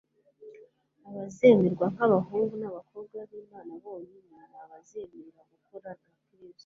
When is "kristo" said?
6.27-6.35